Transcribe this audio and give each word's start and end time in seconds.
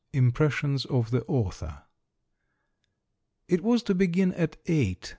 IMPRESSIONS 0.13 0.85
OF 0.85 1.11
THE 1.11 1.23
AUTHOR. 1.27 1.83
It 3.47 3.63
was 3.63 3.83
to 3.83 3.93
begin 3.93 4.33
at 4.33 4.57
eight. 4.65 5.09